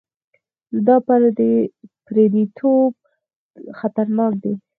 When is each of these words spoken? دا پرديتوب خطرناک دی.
دا 0.87 0.95
پرديتوب 2.05 2.91
خطرناک 3.79 4.33
دی. 4.43 4.53